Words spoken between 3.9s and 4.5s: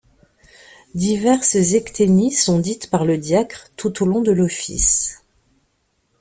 au long de